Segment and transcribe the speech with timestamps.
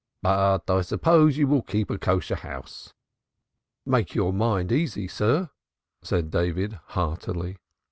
[0.23, 2.91] "But I suppose you will keep a kosher house."
[3.85, 5.51] "Make your mind easy, sir,"
[6.01, 7.57] said David heartily.